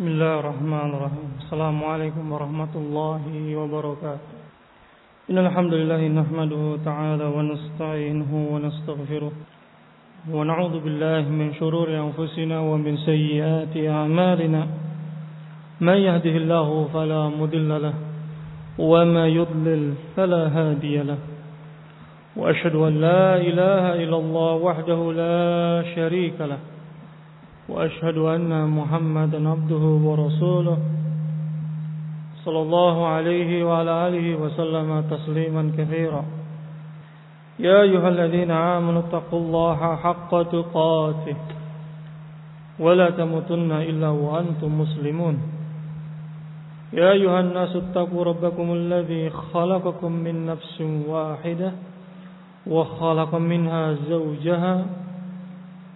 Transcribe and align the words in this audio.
بسم 0.00 0.08
الله 0.08 0.40
الرحمن 0.40 0.90
الرحيم 0.96 1.28
السلام 1.44 1.84
عليكم 1.84 2.32
ورحمة 2.32 2.74
الله 2.74 3.22
وبركاته 3.56 4.32
إن 5.30 5.38
الحمد 5.38 5.72
لله 5.74 6.08
نحمده 6.08 6.62
تعالى 6.84 7.24
ونستعينه 7.36 8.32
ونستغفره 8.52 9.32
ونعوذ 10.32 10.74
بالله 10.80 11.22
من 11.28 11.52
شرور 11.60 11.88
أنفسنا 12.04 12.60
ومن 12.60 12.96
سيئات 12.96 13.76
أعمالنا 13.76 14.62
من 15.80 15.96
يهده 16.08 16.34
الله 16.42 16.88
فلا 16.94 17.22
مضل 17.28 17.82
له 17.82 17.94
وما 18.78 19.26
يضلل 19.28 19.82
فلا 20.16 20.42
هادي 20.48 20.96
له 20.96 21.18
وأشهد 22.36 22.74
أن 22.74 23.00
لا 23.00 23.36
إله 23.36 23.84
إلا 24.04 24.16
الله 24.16 24.52
وحده 24.54 25.00
لا 25.12 25.38
شريك 25.94 26.40
له 26.40 26.69
وأشهد 27.70 28.18
أن 28.18 28.50
محمدا 28.70 29.48
عبده 29.48 29.84
ورسوله 30.06 30.78
صلى 32.44 32.60
الله 32.62 33.06
عليه 33.06 33.64
وعلى 33.64 34.08
آله 34.08 34.26
وسلم 34.42 35.04
تسليما 35.10 35.72
كثيرا. 35.78 36.24
يا 37.58 37.82
أيها 37.82 38.08
الذين 38.08 38.50
آمنوا 38.50 39.00
اتقوا 39.00 39.40
الله 39.40 39.96
حق 39.96 40.42
تقاته 40.42 41.36
ولا 42.78 43.10
تموتن 43.10 43.72
إلا 43.72 44.08
وأنتم 44.08 44.70
مسلمون. 44.80 45.36
يا 46.92 47.12
أيها 47.12 47.40
الناس 47.40 47.76
اتقوا 47.76 48.24
ربكم 48.24 48.72
الذي 48.72 49.30
خلقكم 49.30 50.12
من 50.12 50.46
نفس 50.46 50.76
واحدة 51.06 51.72
وخلق 52.66 53.34
منها 53.34 53.94
زوجها 54.08 54.74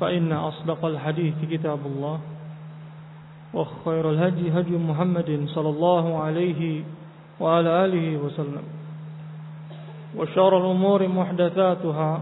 فإن 0.00 0.32
أصدق 0.32 0.80
الحديث 0.84 1.34
كتاب 1.50 1.80
الله 1.86 2.16
وخير 3.54 4.04
الهدي 4.10 4.48
هدي 4.48 4.74
محمد 4.76 5.30
صلى 5.52 5.70
الله 5.70 6.04
عليه 6.22 6.60
وعلى 7.40 7.70
آله 7.84 8.06
وسلم. 8.16 8.64
وشر 10.16 10.52
الأمور 10.58 11.00
محدثاتها 11.08 12.12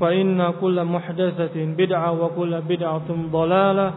فإن 0.00 0.38
كل 0.60 0.76
محدثة 0.84 1.56
بدعة 1.56 2.10
وكل 2.12 2.52
بدعة 2.60 3.08
ضلالة 3.32 3.88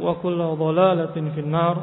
وكل 0.00 0.40
ضلالة 0.56 1.16
في 1.34 1.40
النار. 1.40 1.76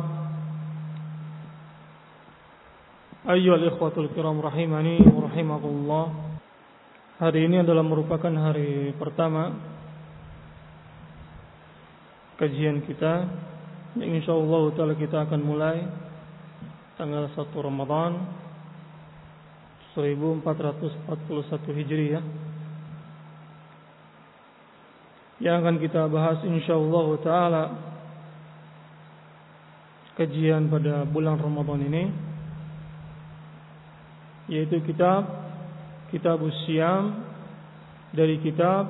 أيها 3.29 3.55
الإخوة 3.55 3.95
الكرام 3.97 4.37
رحمني 4.39 4.97
ورحمكم 5.13 5.71
الله. 5.83 6.05
Hari 7.17 7.49
ini 7.49 7.65
adalah 7.65 7.81
merupakan 7.81 8.29
hari 8.29 8.93
pertama 8.93 9.49
kajian 12.37 12.85
kita. 12.85 13.27
Yang 13.97 14.23
insyaallah 14.23 14.63
taala 14.77 14.93
kita 14.93 15.25
akan 15.25 15.41
mulai 15.41 15.81
tanggal 16.95 17.29
1 17.33 17.49
Ramadan 17.53 18.11
1441 19.97 21.77
Hijriah. 21.81 22.25
Yang 25.41 25.55
akan 25.61 25.75
kita 25.81 26.01
bahas 26.09 26.41
insyaallah 26.45 27.07
taala 27.25 27.63
kajian 30.17 30.69
pada 30.69 31.05
bulan 31.05 31.37
Ramadan 31.37 31.81
ini 31.85 32.03
yaitu 34.49 34.81
kitab 34.81 35.27
Kitab 36.07 36.39
Usyam 36.39 37.19
dari 38.15 38.39
kitab 38.39 38.87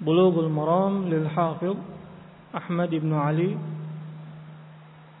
Bulughul 0.00 0.48
Maram 0.48 1.12
lil 1.12 1.28
Hafidh 1.28 1.76
Ahmad 2.52 2.88
ibn 2.92 3.12
Ali 3.12 3.56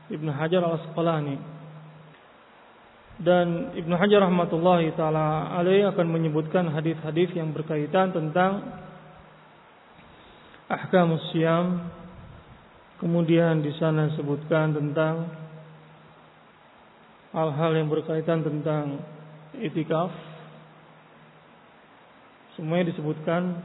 Ibn 0.08 0.28
Hajar 0.32 0.64
al-Asqalani. 0.64 1.36
Dan 3.18 3.76
Ibn 3.76 3.92
Hajar 3.98 4.24
rahmatullahi 4.24 4.94
taala 4.96 5.52
alaih 5.58 5.90
akan 5.90 6.06
menyebutkan 6.06 6.70
hadis-hadis 6.70 7.34
yang 7.34 7.50
berkaitan 7.50 8.14
tentang 8.14 8.62
ahkam 10.70 11.18
Usyam 11.18 11.90
kemudian 13.02 13.58
di 13.60 13.74
sana 13.74 14.06
disebutkan 14.14 14.70
tentang 14.70 15.34
hal-hal 17.34 17.72
yang 17.74 17.90
berkaitan 17.90 18.46
tentang 18.46 19.02
itikaf. 19.60 20.14
Semuanya 22.54 22.94
disebutkan. 22.94 23.60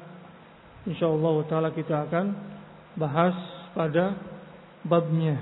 Insyaallah 0.83 1.35
taala 1.47 1.69
kita 1.71 2.09
akan 2.09 2.25
bahas 2.99 3.52
pada 3.73 4.17
babnya. 4.85 5.37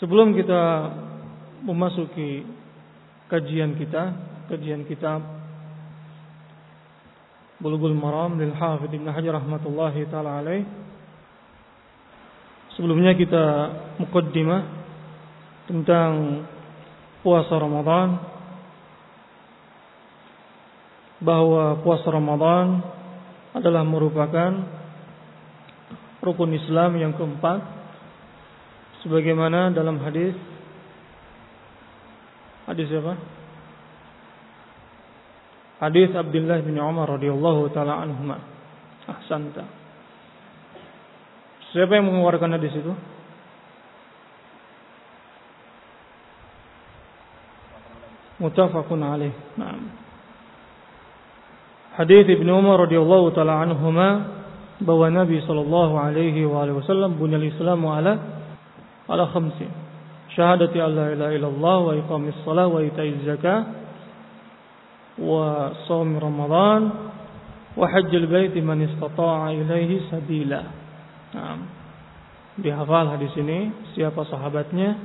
Sebelum 0.00 0.32
kita 0.32 0.62
memasuki 1.64 2.44
kajian 3.28 3.76
kita, 3.76 4.16
kajian 4.48 4.88
kitab 4.88 5.20
Bulughul 7.60 7.92
Maram 7.92 8.40
lil 8.40 8.56
Hafidz 8.56 8.96
Ibnu 8.96 9.12
Hajar 9.12 9.36
rahmatullahi 9.36 10.08
taala 10.08 10.40
alaih. 10.40 10.64
Sebelumnya 12.72 13.12
kita 13.12 13.44
mukaddimah 14.00 14.62
tentang 15.68 16.42
puasa 17.20 17.52
Ramadan 17.60 18.16
bahwa 21.20 21.76
puasa 21.84 22.08
Ramadan 22.08 22.80
adalah 23.52 23.84
merupakan 23.84 24.79
rukun 26.20 26.52
Islam 26.52 27.00
yang 27.00 27.12
keempat 27.16 27.64
sebagaimana 29.04 29.72
dalam 29.72 29.96
hadis 30.04 30.36
hadis 32.68 32.88
apa? 32.92 33.14
Hadis 35.80 36.12
Abdullah 36.12 36.60
bin 36.60 36.76
Umar 36.76 37.08
radhiyallahu 37.16 37.72
taala 37.72 38.04
anhuma. 38.04 38.36
Ahsanta. 39.08 39.64
Siapa 41.72 41.96
yang 41.96 42.12
mengeluarkan 42.12 42.60
hadis 42.60 42.76
itu? 42.76 42.92
Mutafaqun 48.44 49.00
alaih. 49.00 49.32
Naam. 49.56 49.88
Hadis 51.96 52.28
Ibnu 52.28 52.52
Umar 52.60 52.84
radhiyallahu 52.84 53.32
taala 53.32 53.64
anhuma 53.64 54.39
bahwa 54.80 55.12
Nabi 55.12 55.44
sallallahu 55.44 55.94
alaihi 56.00 56.44
wasallam 56.48 57.20
bunyal 57.20 57.44
Islamu 57.44 57.92
ala 57.92 58.16
ala 59.08 59.28
khamsin. 59.28 59.68
Syahadati 60.32 60.78
an 60.80 60.90
la 60.94 61.06
ilaha 61.12 61.32
illallah 61.36 61.78
wa 61.84 61.92
iqamis 61.98 62.38
shalah 62.46 62.70
wa 62.70 62.80
ita'iz 62.80 63.18
zakah 63.26 63.58
wa 65.20 65.74
shaum 65.84 66.16
Ramadan 66.16 67.12
wa 67.76 67.86
hajjul 67.90 68.24
bait 68.30 68.54
man 68.62 68.80
istata'a 68.80 69.52
ilaihi 69.52 70.08
sabila. 70.08 70.62
Nah, 71.30 71.58
dihafal 72.56 73.10
hadis 73.14 73.34
ini 73.36 73.92
siapa 73.92 74.24
sahabatnya 74.26 74.96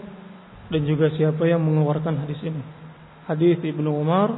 dan 0.72 0.82
juga 0.88 1.12
siapa 1.14 1.44
yang 1.46 1.62
mengeluarkan 1.62 2.24
hadis 2.24 2.40
ini. 2.42 2.64
Hadis 3.26 3.58
Ibnu 3.60 3.90
Umar 3.90 4.30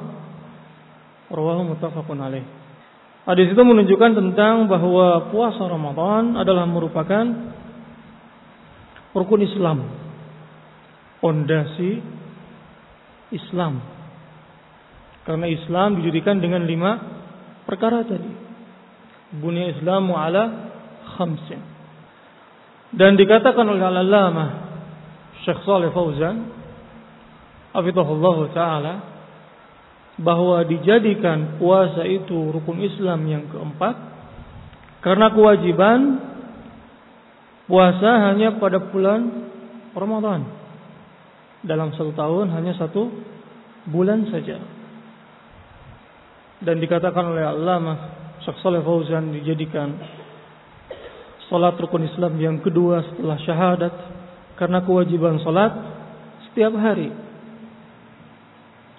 Rawahu 1.27 1.75
muttafaqun 1.75 2.23
alaih. 2.23 2.56
Hadis 3.27 3.51
itu 3.51 3.59
menunjukkan 3.59 4.15
tentang 4.15 4.71
bahwa 4.71 5.27
puasa 5.35 5.67
Ramadan 5.67 6.39
adalah 6.39 6.63
merupakan 6.63 7.27
rukun 9.11 9.43
Islam. 9.43 9.83
Pondasi 11.19 11.99
Islam. 13.35 13.83
Karena 15.27 15.43
Islam 15.51 15.99
didirikan 15.99 16.39
dengan 16.39 16.63
lima 16.63 16.91
perkara 17.67 18.07
tadi. 18.07 18.31
Bunya 19.35 19.75
Islamu 19.75 20.15
ala 20.15 20.71
khamsin. 21.19 21.59
Dan 22.95 23.19
dikatakan 23.19 23.67
oleh 23.67 23.83
Al-Allamah 23.83 24.49
Syekh 25.43 25.67
Saleh 25.67 25.91
Fauzan 25.91 26.47
Hafizahullah 27.75 28.37
Ta'ala 28.55 28.93
bahwa 30.17 30.65
dijadikan 30.65 31.61
puasa 31.61 32.01
itu 32.05 32.49
rukun 32.49 32.81
Islam 32.81 33.21
yang 33.29 33.45
keempat 33.53 33.95
karena 35.05 35.29
kewajiban 35.29 35.99
puasa 37.69 38.33
hanya 38.33 38.57
pada 38.57 38.81
bulan 38.81 39.51
Ramadan. 39.93 40.41
Dalam 41.61 41.93
satu 41.93 42.13
tahun 42.13 42.53
hanya 42.53 42.73
satu 42.77 43.11
bulan 43.89 44.25
saja. 44.33 44.57
Dan 46.57 46.81
dikatakan 46.81 47.37
oleh 47.37 47.45
Allah 47.45 47.77
Syekh 48.41 48.57
Saleh 48.65 48.81
Fauzan 48.81 49.29
dijadikan 49.29 49.93
salat 51.47 51.77
rukun 51.77 52.07
Islam 52.07 52.33
yang 52.41 52.57
kedua 52.59 53.05
setelah 53.13 53.37
syahadat 53.45 53.93
karena 54.57 54.81
kewajiban 54.81 55.37
salat 55.45 55.71
setiap 56.49 56.73
hari. 56.75 57.26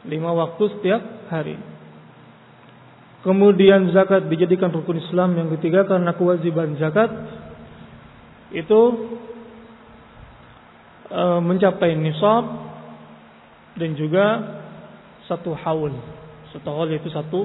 Lima 0.09 0.33
waktu 0.33 0.65
setiap 0.73 1.29
hari. 1.29 1.61
Kemudian 3.21 3.93
zakat 3.93 4.31
dijadikan 4.33 4.73
rukun 4.73 5.05
Islam 5.05 5.37
yang 5.37 5.53
ketiga 5.59 5.85
karena 5.85 6.17
kewajiban 6.17 6.81
zakat 6.81 7.13
itu 8.57 8.81
e, 11.13 11.23
mencapai 11.45 11.93
nisab 11.99 12.45
dan 13.77 13.91
juga 14.01 14.25
satu 15.29 15.53
haul. 15.53 15.93
Satu 16.57 16.69
haul 16.73 16.89
yaitu 16.89 17.13
satu 17.13 17.45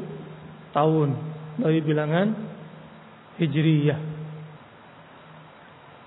tahun 0.72 1.20
dari 1.60 1.84
bilangan 1.84 2.32
hijriyah. 3.44 4.00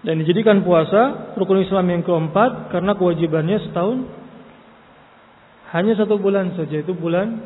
Dan 0.06 0.22
dijadikan 0.22 0.62
puasa 0.62 1.34
rukun 1.34 1.66
Islam 1.66 1.90
yang 1.90 2.02
keempat 2.06 2.70
karena 2.70 2.94
kewajibannya 2.94 3.58
setahun 3.66 4.06
hanya 5.74 5.98
satu 5.98 6.20
bulan 6.20 6.54
saja 6.54 6.78
itu 6.78 6.94
bulan 6.94 7.42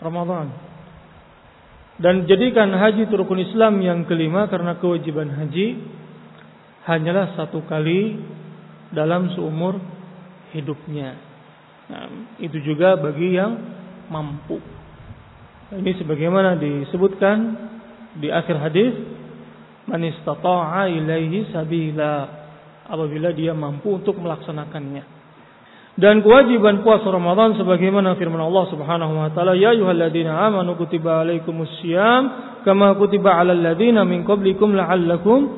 Ramadan. 0.00 0.48
Dan 1.96 2.28
jadikan 2.28 2.76
haji 2.76 3.08
itu 3.08 3.14
rukun 3.16 3.40
Islam 3.40 3.80
yang 3.80 4.04
kelima 4.04 4.48
karena 4.52 4.76
kewajiban 4.76 5.32
haji 5.32 5.80
hanyalah 6.84 7.32
satu 7.40 7.64
kali 7.64 8.20
dalam 8.92 9.32
seumur 9.32 9.80
hidupnya. 10.52 11.16
Nah, 11.88 12.36
itu 12.36 12.60
juga 12.60 13.00
bagi 13.00 13.32
yang 13.32 13.56
mampu. 14.12 14.60
Ini 15.72 15.98
sebagaimana 15.98 16.54
disebutkan 16.60 17.36
di 18.20 18.28
akhir 18.30 18.56
hadis, 18.60 18.94
man 19.88 20.04
istata'a 20.04 20.86
ilaihi 20.92 21.50
sabila 21.50 22.28
apabila 22.86 23.32
dia 23.32 23.56
mampu 23.56 23.98
untuk 23.98 24.20
melaksanakannya. 24.20 25.15
Dan 25.96 26.20
kewajiban 26.20 26.84
puasa 26.84 27.08
Ramadan 27.08 27.56
sebagaimana 27.56 28.20
firman 28.20 28.44
Allah 28.44 28.68
Subhanahu 28.68 29.16
wa 29.16 29.32
taala, 29.32 29.56
"Ya 29.56 29.72
ayyuhalladzina 29.72 30.28
amanu 30.28 30.76
kutiba 30.76 31.24
alaikumus 31.24 31.72
syiyam 31.80 32.28
kama 32.68 33.00
kutiba 33.00 33.32
'alal 33.32 33.56
ladzina 33.56 34.04
min 34.04 34.20
qablikum 34.28 34.76
la'allakum 34.76 35.56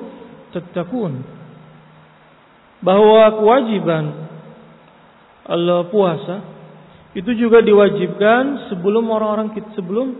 tattaqun." 0.54 1.26
Bahwa 2.86 3.34
kewajiban 3.34 4.04
Allah 5.42 5.90
puasa 5.90 6.36
itu 7.18 7.34
juga 7.34 7.58
diwajibkan 7.58 8.70
sebelum 8.70 9.10
orang-orang 9.10 9.58
kita 9.58 9.74
sebelum 9.74 10.14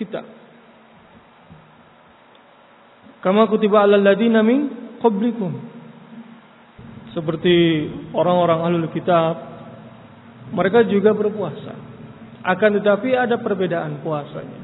kita. 0.00 0.24
Kama 3.20 3.52
kutiba 3.52 3.84
'alal 3.84 4.00
ladzina 4.00 4.40
min 4.40 4.72
qablikum 5.04 5.71
seperti 7.12 7.88
orang-orang 8.16 8.58
ahlul 8.64 8.88
kitab 8.92 9.52
mereka 10.52 10.84
juga 10.84 11.16
berpuasa. 11.16 11.72
Akan 12.44 12.76
tetapi 12.76 13.14
ada 13.16 13.40
perbedaan 13.40 14.02
puasanya. 14.04 14.60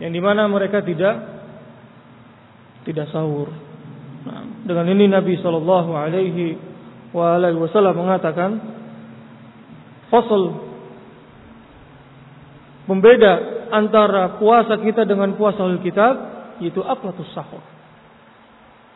Yang 0.00 0.12
di 0.16 0.20
mana 0.22 0.48
mereka 0.48 0.80
tidak 0.80 1.16
tidak 2.88 3.12
sahur. 3.12 3.52
Nah, 4.24 4.64
dengan 4.64 4.86
ini 4.96 5.04
Nabi 5.08 5.36
Shallallahu 5.40 5.90
Alaihi 5.92 6.56
Wasallam 7.12 7.96
mengatakan 7.96 8.50
fasal 10.08 10.72
pembeda 12.88 13.66
antara 13.74 14.40
puasa 14.40 14.80
kita 14.80 15.04
dengan 15.04 15.36
puasa 15.36 15.60
ahlul 15.60 15.84
kitab 15.84 16.14
yaitu 16.64 16.80
aklatus 16.80 17.28
sahur. 17.36 17.60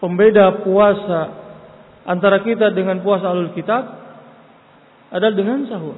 Pembeda 0.01 0.65
puasa 0.65 1.44
antara 2.05 2.41
kita 2.45 2.73
dengan 2.73 3.01
puasa 3.01 3.33
alul 3.33 3.53
kitab 3.57 3.83
adalah 5.13 5.35
dengan 5.35 5.65
sahur. 5.69 5.97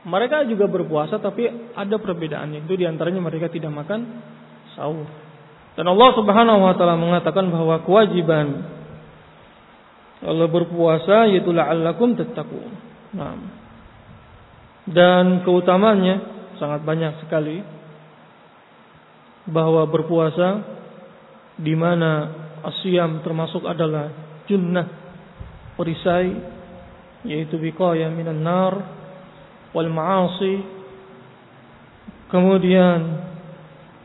Mereka 0.00 0.48
juga 0.48 0.64
berpuasa 0.64 1.20
tapi 1.20 1.48
ada 1.76 1.96
perbedaannya. 2.00 2.64
Itu 2.64 2.74
di 2.76 2.88
antaranya 2.88 3.20
mereka 3.20 3.52
tidak 3.52 3.68
makan 3.72 4.00
sahur. 4.72 5.08
Dan 5.76 5.86
Allah 5.86 6.10
Subhanahu 6.16 6.60
wa 6.64 6.74
taala 6.76 6.96
mengatakan 6.96 7.48
bahwa 7.52 7.84
kewajiban 7.84 8.64
Allah 10.20 10.48
berpuasa 10.52 11.28
yaitu 11.32 11.52
la'allakum 11.52 12.16
tattaqun. 12.16 12.72
Nah. 13.16 13.36
Dan 14.90 15.44
keutamaannya 15.44 16.16
sangat 16.60 16.80
banyak 16.84 17.24
sekali 17.24 17.64
bahwa 19.48 19.88
berpuasa 19.88 20.60
di 21.56 21.72
mana 21.76 22.28
asyam 22.64 23.24
termasuk 23.24 23.64
adalah 23.64 24.12
junnah 24.50 24.90
perisai 25.78 26.34
yaitu 27.22 27.54
wiqayah 27.54 28.10
minan 28.10 28.42
nar 28.42 28.74
wal 29.70 29.86
ma'asi 29.86 30.66
kemudian 32.34 33.30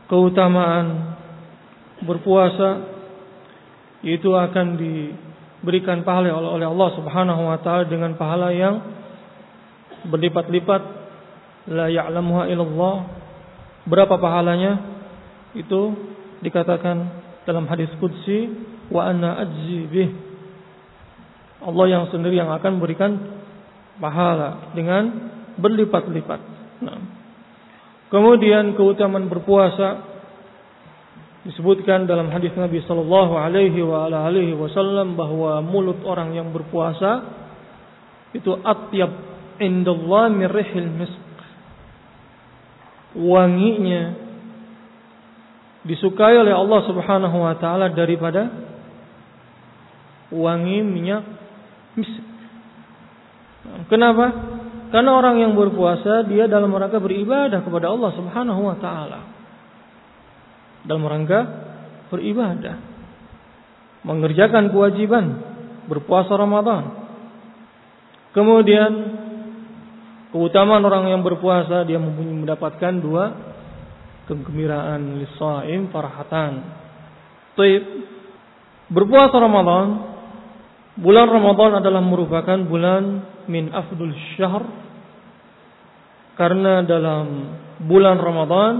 keutamaan 0.06 1.18
berpuasa 2.06 2.94
itu 4.06 4.30
akan 4.30 4.78
diberikan 4.78 6.06
pahala 6.06 6.30
oleh 6.36 6.68
Allah 6.68 6.90
Subhanahu 6.94 7.42
wa 7.50 7.58
taala 7.58 7.88
dengan 7.88 8.14
pahala 8.14 8.54
yang 8.54 8.78
berlipat-lipat. 10.06 10.82
La 11.66 11.90
ya'lamuha 11.90 12.46
illallah. 12.46 12.96
Berapa 13.90 14.22
pahalanya? 14.22 14.78
Itu 15.58 15.98
dikatakan 16.38 17.10
dalam 17.42 17.66
hadis 17.66 17.90
qudsi 17.98 18.50
wa 18.86 19.10
anna 19.10 19.42
ajzi 19.42 19.80
bih 19.90 20.10
Allah 21.64 21.86
yang 21.88 22.04
sendiri 22.12 22.36
yang 22.36 22.52
akan 22.52 22.76
memberikan 22.76 23.16
pahala 23.96 24.72
dengan 24.76 25.32
berlipat-lipat. 25.56 26.40
Nah. 26.84 27.00
Kemudian 28.06 28.78
keutamaan 28.78 29.26
berpuasa 29.26 30.16
disebutkan 31.46 32.06
dalam 32.06 32.30
hadis 32.30 32.54
Nabi 32.54 32.82
Shallallahu 32.86 33.34
Alaihi 33.34 34.54
Wasallam 34.54 35.14
bahwa 35.14 35.62
mulut 35.62 36.02
orang 36.06 36.34
yang 36.34 36.50
berpuasa 36.50 37.22
itu 38.34 38.50
atyab 38.62 39.10
indallah 39.62 40.26
mirrihil 40.28 40.90
misk 40.90 41.24
wanginya 43.16 44.12
disukai 45.86 46.34
oleh 46.36 46.52
Allah 46.52 46.80
Subhanahu 46.84 47.36
wa 47.40 47.54
taala 47.56 47.94
daripada 47.94 48.50
wangi 50.34 50.82
minyak 50.82 51.22
Kenapa? 53.88 54.26
Karena 54.94 55.10
orang 55.18 55.42
yang 55.42 55.52
berpuasa 55.58 56.22
dia 56.30 56.46
dalam 56.46 56.70
rangka 56.70 57.02
beribadah 57.02 57.60
kepada 57.64 57.90
Allah 57.90 58.10
Subhanahu 58.14 58.60
wa 58.70 58.76
taala. 58.78 59.20
Dalam 60.86 61.02
rangka 61.02 61.40
beribadah. 62.12 62.76
Mengerjakan 64.06 64.70
kewajiban 64.70 65.24
berpuasa 65.90 66.38
Ramadan. 66.38 66.84
Kemudian 68.30 68.92
keutamaan 70.30 70.84
orang 70.86 71.10
yang 71.10 71.26
berpuasa 71.26 71.82
dia 71.82 71.98
mendapatkan 71.98 72.94
dua 73.02 73.24
kegembiraan 74.30 75.18
lisaim 75.18 75.90
farahatan. 75.90 76.62
Taib 77.58 77.82
berpuasa 78.92 79.34
Ramadan 79.42 80.15
Bulan 80.96 81.28
Ramadan 81.28 81.84
adalah 81.84 82.00
merupakan 82.00 82.56
bulan 82.64 83.20
min 83.52 83.68
afdul 83.68 84.16
syahr 84.32 84.64
karena 86.40 86.80
dalam 86.88 87.52
bulan 87.84 88.16
Ramadan 88.16 88.72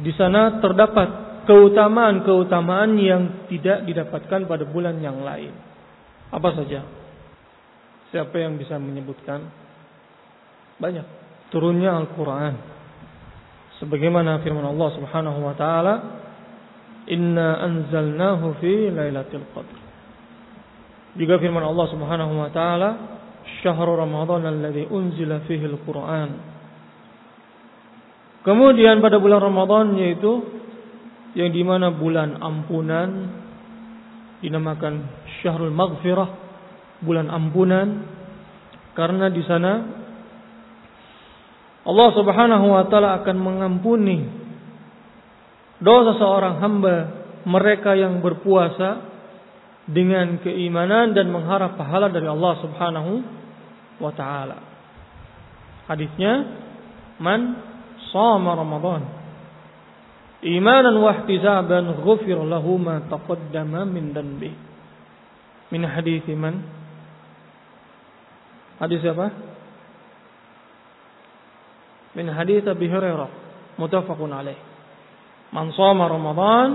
di 0.00 0.12
sana 0.16 0.64
terdapat 0.64 1.24
keutamaan-keutamaan 1.44 2.96
yang 2.96 3.22
tidak 3.52 3.84
didapatkan 3.84 4.48
pada 4.48 4.64
bulan 4.64 4.96
yang 5.04 5.20
lain. 5.20 5.52
Apa 6.32 6.56
saja? 6.56 6.82
Siapa 8.08 8.40
yang 8.40 8.56
bisa 8.56 8.80
menyebutkan? 8.80 9.44
Banyak. 10.80 11.06
Turunnya 11.52 12.00
Al-Qur'an. 12.00 12.54
Sebagaimana 13.76 14.40
firman 14.40 14.64
Allah 14.64 14.90
Subhanahu 14.96 15.38
wa 15.44 15.54
taala, 15.54 15.94
"Inna 17.12 17.60
anzalnahu 17.60 18.56
fi 18.58 18.88
lailatul 18.88 19.44
qadr." 19.52 19.83
Juga 21.14 21.38
firman 21.38 21.62
Allah 21.62 21.86
Subhanahu 21.94 22.32
wa 22.42 22.50
taala, 22.50 22.90
"Syahrul 23.62 23.98
Ramadan 24.02 24.42
alladzi 24.50 24.90
unzila 24.90 25.46
fihi 25.46 25.62
al-Qur'an." 25.62 26.30
Kemudian 28.44 29.00
pada 29.00 29.22
bulan 29.22 29.40
Ramadan 29.40 29.96
yaitu 29.96 30.42
yang 31.38 31.50
di 31.54 31.62
mana 31.64 31.94
bulan 31.94 32.38
ampunan 32.38 33.08
dinamakan 34.42 35.08
Syahrul 35.40 35.72
Maghfirah, 35.72 36.28
bulan 37.00 37.30
ampunan 37.32 38.04
karena 38.92 39.30
di 39.30 39.42
sana 39.46 39.72
Allah 41.84 42.08
Subhanahu 42.16 42.66
wa 42.68 42.84
taala 42.88 43.22
akan 43.22 43.36
mengampuni 43.38 44.24
dosa 45.78 46.16
seorang 46.16 46.58
hamba 46.64 46.96
mereka 47.44 47.92
yang 47.92 48.24
berpuasa 48.24 49.13
dengan 49.84 50.40
keimanan 50.40 51.12
dan 51.12 51.28
mengharap 51.28 51.76
pahala 51.76 52.08
dari 52.08 52.24
Allah 52.24 52.54
Subhanahu 52.64 53.12
wa 54.00 54.12
taala. 54.16 54.58
Hadisnya 55.84 56.32
man 57.20 57.60
shama 58.08 58.56
Ramadan 58.56 59.02
imanan 60.40 60.96
wa 61.00 61.12
ihtisaban 61.20 62.00
ghufir 62.00 62.36
lahu 62.40 62.80
ma 62.80 63.04
taqaddama 63.04 63.84
min 63.84 64.16
dhanbi. 64.16 64.52
Min 65.72 65.82
hadis 65.84 66.24
man? 66.32 66.64
Hadis 68.80 69.04
apa? 69.04 69.32
Min 72.14 72.30
hadis 72.30 72.62
Abi 72.64 72.86
Hurairah 72.86 73.30
muttafaqun 73.76 74.30
alaih. 74.32 74.56
Man 75.52 75.72
shama 75.76 76.08
Ramadan 76.08 76.68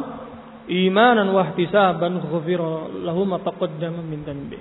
imanan 0.70 1.34
wa 1.34 1.50
ihtisaban 1.50 2.22
ghufira 2.22 2.94
lahu 3.02 3.26
ma 3.26 3.42
taqaddama 3.42 4.06
min 4.06 4.22
dhanbi. 4.22 4.60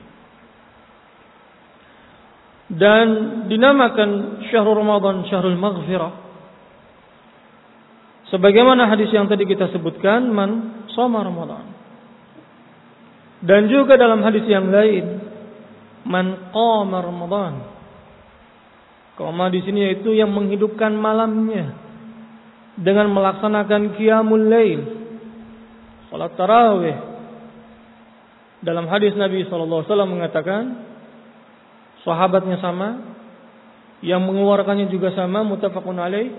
Dan 2.68 3.06
dinamakan 3.48 4.42
syahrul 4.48 4.76
Ramadan 4.76 5.24
syahrul 5.28 5.56
maghfirah. 5.56 6.12
Sebagaimana 8.28 8.92
hadis 8.92 9.08
yang 9.08 9.24
tadi 9.24 9.48
kita 9.48 9.72
sebutkan, 9.72 10.28
man 10.28 10.84
shoma 10.92 11.24
Ramadan. 11.24 11.64
Dan 13.40 13.72
juga 13.72 13.96
dalam 13.96 14.20
hadis 14.20 14.44
yang 14.44 14.68
lain, 14.68 15.04
man 16.04 16.52
qama 16.52 16.98
Ramadan. 17.00 17.54
Qama 19.16 19.48
di 19.48 19.64
sini 19.64 19.88
yaitu 19.88 20.12
yang 20.12 20.28
menghidupkan 20.28 20.92
malamnya 20.92 21.72
dengan 22.76 23.10
melaksanakan 23.10 23.96
qiyamul 23.96 24.44
lail 24.44 24.97
salat 26.18 26.34
tarawih. 26.34 26.98
Dalam 28.58 28.90
hadis 28.90 29.14
Nabi 29.14 29.46
SAW 29.46 29.86
mengatakan 30.10 30.82
sahabatnya 32.02 32.58
sama, 32.58 33.14
yang 34.02 34.26
mengeluarkannya 34.26 34.90
juga 34.90 35.14
sama, 35.14 35.46
mutafakun 35.46 35.94
alaih, 36.02 36.34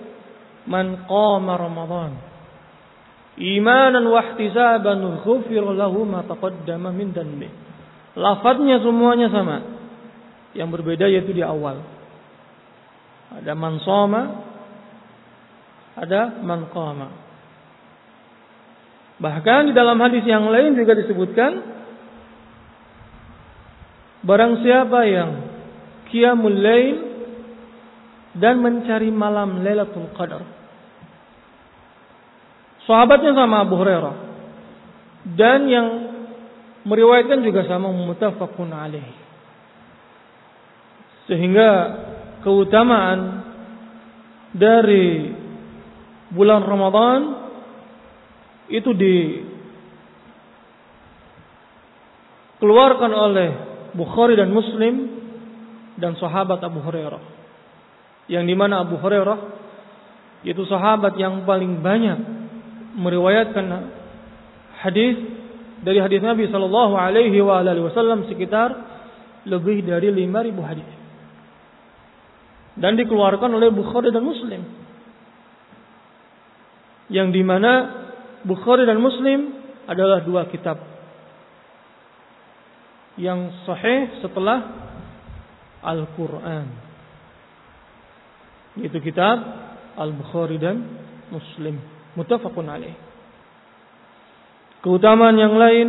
man 0.67 1.07
qama 1.07 1.55
Ramadan 1.55 2.29
imanan 3.39 4.03
wa 4.03 4.19
ihtisaban 4.19 5.23
ghufir 5.23 5.63
lahu 5.63 6.03
ma 6.03 6.27
taqaddama 6.27 6.91
min 6.91 7.15
dhanbi. 7.15 7.47
Lafadznya 8.19 8.83
semuanya 8.83 9.31
sama. 9.31 9.63
Yang 10.51 10.69
berbeda 10.75 11.07
yaitu 11.07 11.31
di 11.31 11.39
awal. 11.39 11.79
Ada 13.31 13.55
man 13.55 13.79
soma, 13.85 14.21
ada 15.95 16.35
man 16.43 16.67
qama. 16.73 17.28
Bahkan 19.19 19.71
di 19.71 19.73
dalam 19.75 19.99
hadis 19.99 20.23
yang 20.23 20.47
lain 20.47 20.79
juga 20.79 20.95
disebutkan 20.95 21.59
barang 24.23 24.53
siapa 24.63 24.99
yang 25.07 25.29
qiyamul 26.07 26.55
lail 26.55 26.97
dan 28.39 28.63
mencari 28.63 29.11
malam 29.11 29.59
Lailatul 29.59 30.07
Qadar. 30.15 30.43
Sahabatnya 32.87 33.35
sama 33.35 33.67
Abu 33.67 33.75
Hurairah. 33.75 34.15
Dan 35.35 35.67
yang 35.67 35.87
meriwayatkan 36.87 37.43
juga 37.43 37.67
sama 37.67 37.91
muttafaqun 37.91 38.71
alaih. 38.71 39.03
Sehingga 41.27 41.69
keutamaan 42.41 43.45
dari 44.55 45.35
bulan 46.33 46.65
Ramadan 46.65 47.48
itu 48.69 48.93
dikeluarkan 52.57 53.11
oleh 53.11 53.49
Bukhari 53.97 54.37
dan 54.37 54.53
Muslim 54.53 55.09
dan 55.97 56.13
sahabat 56.21 56.61
Abu 56.61 56.79
Hurairah. 56.85 57.21
Yang 58.29 58.43
di 58.45 58.55
mana 58.55 58.85
Abu 58.85 59.01
Hurairah 59.01 59.39
itu 60.45 60.63
sahabat 60.69 61.17
yang 61.19 61.43
paling 61.43 61.81
banyak 61.81 62.19
meriwayatkan 62.95 63.65
hadis 64.79 65.17
dari 65.83 65.99
hadis 65.99 66.23
Nabi 66.23 66.47
Shallallahu 66.47 66.95
Alaihi 66.95 67.39
Wasallam 67.43 68.27
sekitar 68.31 68.71
lebih 69.47 69.83
dari 69.83 70.11
5000 70.11 70.69
hadis 70.69 70.89
dan 72.79 72.95
dikeluarkan 72.95 73.51
oleh 73.51 73.71
Bukhari 73.71 74.11
dan 74.11 74.23
Muslim 74.23 74.61
yang 77.11 77.33
di 77.33 77.43
mana 77.43 77.98
Bukhari 78.47 78.87
dan 78.87 78.99
Muslim 79.03 79.51
adalah 79.89 80.23
dua 80.23 80.47
kitab 80.47 80.79
yang 83.19 83.51
sahih 83.67 84.23
setelah 84.23 84.63
Al-Quran. 85.83 86.67
Itu 88.79 88.97
kitab 89.03 89.37
Al-Bukhari 89.99 90.55
dan 90.55 90.79
Muslim. 91.27 91.75
Mutafakun 92.15 92.67
alaih. 92.71 92.95
Keutamaan 94.79 95.35
yang 95.35 95.59
lain 95.59 95.87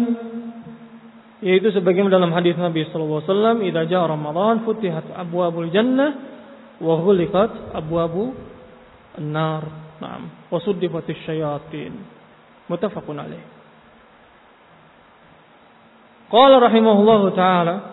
yaitu 1.40 1.72
sebagaimana 1.72 2.20
dalam 2.20 2.34
hadis 2.36 2.52
Nabi 2.58 2.84
sallallahu 2.90 3.24
alaihi 3.24 3.32
wasallam, 3.32 3.56
"Idza 3.64 3.82
jaa 3.88 4.04
Ramadan 4.04 4.54
futihat 4.66 5.06
jannah 5.72 6.10
wa 6.82 6.94
ghuliqat 7.00 7.72
abwabu 7.72 8.34
an-nar." 9.16 9.64
Naam, 10.00 10.32
wa 10.48 10.58
syayatin. 11.28 12.19
Muttafaqun 12.70 13.18
alaih. 13.18 13.42
Qala 16.30 16.62
rahimahullahu 16.62 17.34
taala 17.34 17.90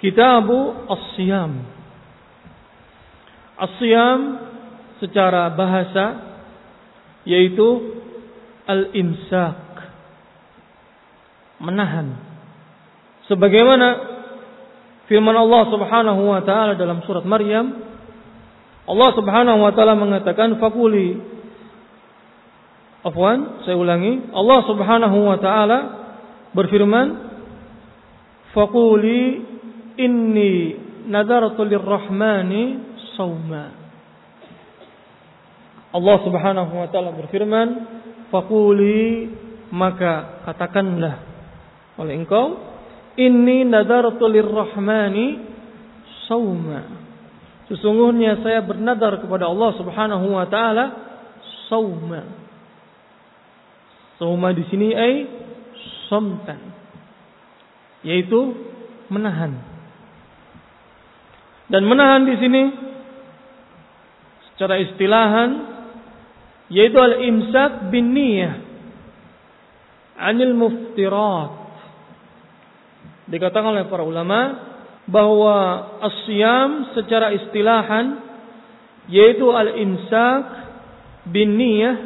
Kitabu 0.00 0.88
As-Siyam. 0.92 1.52
As-Siyam 3.56 4.20
secara 5.00 5.52
bahasa 5.52 6.36
yaitu 7.24 7.96
al-imsak. 8.68 9.60
Menahan. 11.60 12.16
Sebagaimana 13.28 13.88
firman 15.08 15.32
Allah 15.32 15.62
Subhanahu 15.72 16.22
wa 16.28 16.40
taala 16.44 16.76
dalam 16.76 17.00
surat 17.08 17.24
Maryam 17.24 17.85
Allah 18.86 19.10
Subhanahu 19.18 19.58
wa 19.66 19.72
taala 19.74 19.98
mengatakan 19.98 20.62
fakuli 20.62 21.36
Afwan, 23.06 23.62
saya 23.62 23.78
ulangi. 23.78 24.34
Allah 24.34 24.66
Subhanahu 24.66 25.18
wa 25.30 25.38
taala 25.38 25.78
berfirman, 26.50 27.06
"Faquli 28.50 29.46
inni 29.94 30.74
nadartu 31.06 31.62
lirrahmani 31.62 32.62
sauma." 33.14 33.70
Allah 35.94 36.16
Subhanahu 36.26 36.72
wa 36.82 36.86
taala 36.90 37.14
berfirman, 37.14 37.68
"Faquli 38.34 39.30
maka 39.70 40.42
katakanlah 40.50 41.22
oleh 42.02 42.26
engkau, 42.26 42.58
inni 43.14 43.62
nadartu 43.62 44.26
lirrahmani 44.26 45.46
sauma." 46.26 47.05
Sesungguhnya 47.66 48.38
saya 48.46 48.62
bernadar 48.62 49.18
kepada 49.18 49.50
Allah 49.50 49.70
Subhanahu 49.74 50.26
wa 50.30 50.46
taala 50.46 50.84
sauma. 51.66 52.22
Sauma 54.22 54.54
di 54.54 54.62
sini 54.70 54.94
ai 54.94 55.26
somtan. 56.06 56.62
Yaitu 58.06 58.54
menahan. 59.10 59.58
Dan 61.66 61.82
menahan 61.90 62.22
di 62.22 62.34
sini 62.38 62.62
secara 64.54 64.78
istilahan 64.78 65.50
yaitu 66.70 66.98
al-imsak 66.98 67.90
bin 67.90 68.14
niyah 68.14 68.62
anil 70.16 70.54
muftirat. 70.54 71.52
Dikatakan 73.26 73.74
oleh 73.74 73.84
para 73.90 74.06
ulama 74.06 74.65
bahwa 75.06 75.86
asyam 76.02 76.92
secara 76.98 77.30
istilahan 77.34 78.18
yaitu 79.06 79.46
al-imsak 79.54 80.44
bin 81.30 81.54
niyah 81.54 81.96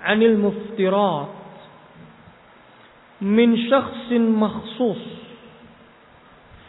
anil 0.00 0.40
muftirat 0.40 1.32
min 3.20 3.54
syakhsin 3.68 4.32
makhsus 4.32 5.02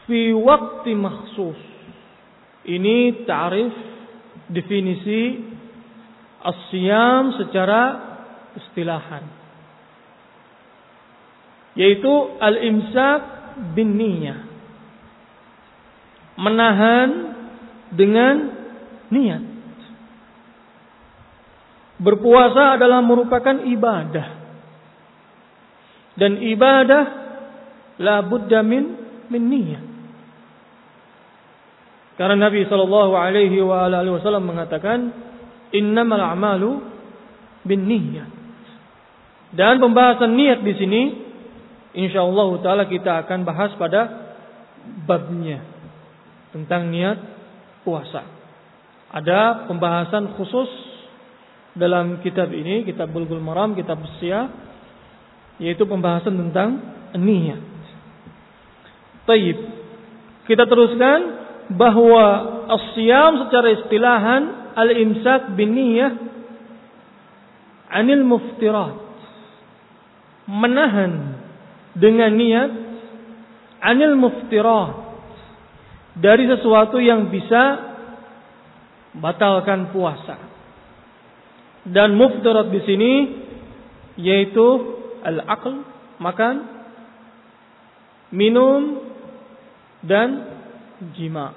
fi 0.05 0.35
waktu 0.35 0.91
makhsus 0.99 1.59
ini 2.67 3.23
ta'rif 3.23 3.75
definisi 4.51 5.39
asyam 6.43 7.39
secara 7.39 7.81
istilahan 8.59 9.43
yaitu 11.73 12.13
al-imsak 12.37 13.21
bin 13.73 13.97
niyah. 13.97 14.52
Menahan 16.33 17.09
dengan 17.93 18.35
niat. 19.13 19.43
Berpuasa 22.01 22.75
adalah 22.75 22.99
merupakan 23.05 23.63
ibadah. 23.63 24.27
Dan 26.17 26.41
ibadah 26.41 27.03
la 28.01 28.21
budda 28.25 28.59
min 28.65 28.83
min 29.29 29.43
niyah. 29.49 29.83
Karena 32.13 32.49
Nabi 32.49 32.69
Shallallahu 32.69 33.13
Alaihi 33.17 33.57
Wasallam 33.65 34.45
mengatakan, 34.45 35.09
innamal 35.73 36.21
a'malu 36.21 36.71
bin 37.65 37.89
niyyah. 37.89 38.29
Dan 39.53 39.81
pembahasan 39.81 40.37
niat 40.37 40.61
di 40.61 40.73
sini, 40.77 41.01
insya 41.97 42.21
Allah 42.25 42.49
Taala 42.61 42.85
kita 42.85 43.25
akan 43.25 43.39
bahas 43.45 43.73
pada 43.77 44.01
babnya 45.05 45.73
tentang 46.53 46.93
niat 46.93 47.17
puasa. 47.81 48.23
Ada 49.13 49.67
pembahasan 49.69 50.37
khusus 50.37 50.69
dalam 51.73 52.21
kitab 52.21 52.53
ini, 52.53 52.85
kitab 52.85 53.09
Bulgul 53.09 53.41
Maram, 53.41 53.73
kitab 53.73 54.01
Syiah, 54.21 54.49
yaitu 55.57 55.85
pembahasan 55.89 56.37
tentang 56.37 56.69
niat. 57.17 57.61
Taib. 59.25 59.57
Kita 60.43 60.69
teruskan 60.69 61.19
bahwa 61.73 62.25
asyam 62.67 63.47
secara 63.47 63.67
istilahan 63.79 64.41
al-imsak 64.75 65.55
bin 65.55 65.71
niyah 65.77 66.13
anil 67.93 68.25
muftirat 68.25 68.97
menahan 70.49 71.39
dengan 71.95 72.31
niat 72.33 72.71
anil 73.79 74.17
muftirat 74.17 75.02
dari 76.17 76.45
sesuatu 76.45 77.01
yang 77.01 77.29
bisa 77.33 77.93
batalkan 79.17 79.93
puasa. 79.93 80.37
Dan 81.83 82.15
muftirat 82.15 82.71
di 82.71 82.81
sini 82.87 83.11
yaitu 84.15 84.65
al-aql, 85.25 85.83
makan, 86.21 86.55
minum 88.31 89.03
dan 90.05 90.29
jima. 91.17 91.51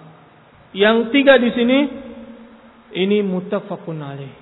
Yang 0.74 0.96
tiga 1.14 1.38
di 1.38 1.50
sini 1.54 1.78
ini 2.96 3.22
mutafakun 3.22 4.02
alaih. 4.02 4.34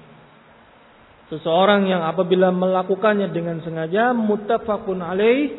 Seseorang 1.33 1.89
yang 1.89 2.05
apabila 2.05 2.53
melakukannya 2.53 3.33
dengan 3.33 3.61
sengaja 3.65 4.13
mutafakun 4.13 5.01
alaih 5.01 5.57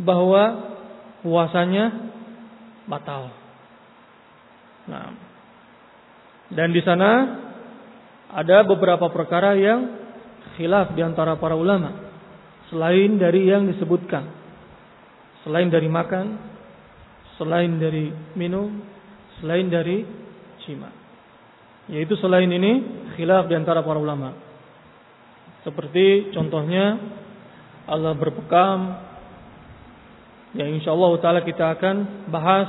bahwa 0.00 0.74
puasanya 1.20 2.17
batal. 2.88 3.30
Nah, 4.88 5.12
dan 6.48 6.72
di 6.72 6.80
sana 6.80 7.10
ada 8.32 8.64
beberapa 8.64 9.12
perkara 9.12 9.52
yang 9.52 9.80
khilaf 10.56 10.96
di 10.96 11.04
antara 11.04 11.36
para 11.36 11.52
ulama 11.52 12.08
selain 12.72 13.16
dari 13.20 13.48
yang 13.48 13.68
disebutkan. 13.68 14.24
Selain 15.44 15.68
dari 15.72 15.88
makan, 15.88 16.36
selain 17.40 17.80
dari 17.80 18.12
minum, 18.36 18.84
selain 19.40 19.68
dari 19.68 20.04
jima. 20.64 20.92
Yaitu 21.88 22.16
selain 22.20 22.48
ini 22.48 22.84
khilaf 23.16 23.48
di 23.48 23.56
antara 23.56 23.80
para 23.80 23.96
ulama. 23.96 24.36
Seperti 25.64 26.32
contohnya 26.36 27.00
Allah 27.88 28.12
berpekam 28.12 29.07
yang 30.58 30.74
insyaallah 30.74 31.22
taala 31.22 31.46
kita 31.46 31.78
akan 31.78 32.26
bahas 32.34 32.66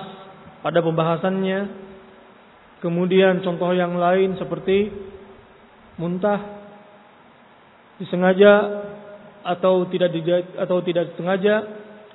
pada 0.61 0.79
pembahasannya. 0.85 1.89
Kemudian 2.79 3.43
contoh 3.43 3.75
yang 3.75 3.97
lain 3.97 4.39
seperti 4.39 4.87
muntah 5.99 6.39
disengaja 7.99 8.53
atau 9.43 9.83
tidak 9.91 10.15
atau 10.55 10.79
tidak 10.85 11.11
disengaja 11.11 11.65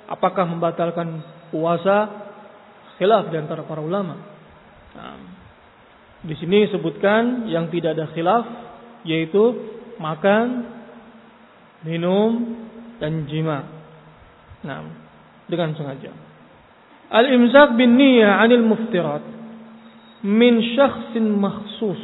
apakah 0.09 0.47
membatalkan 0.49 1.21
puasa 1.53 2.09
khilaf 2.97 3.29
di 3.29 3.37
antara 3.37 3.61
para 3.67 3.83
ulama. 3.83 4.15
Nah, 4.95 5.19
di 6.25 6.33
sini 6.39 6.65
disebutkan 6.65 7.45
yang 7.51 7.69
tidak 7.69 7.99
ada 7.99 8.09
khilaf 8.15 8.45
yaitu 9.05 9.43
makan, 10.01 10.65
minum 11.85 12.57
dan 12.97 13.29
jima. 13.29 13.69
Nah, 14.65 15.04
dengan 15.45 15.73
sengaja. 15.77 16.11
Al-imsak 17.09 17.77
bin 17.77 17.95
niyah 17.95 18.41
'anil 18.41 18.65
muftirat 18.65 19.23
min 20.25 20.61
syakhsin 20.73 21.25
makhsus. 21.37 22.01